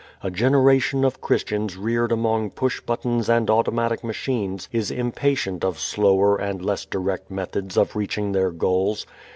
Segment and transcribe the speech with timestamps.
[0.23, 6.37] A generation of Christians reared among push buttons and automatic machines is impatient of slower
[6.37, 9.05] and less direct methods of reaching their goals.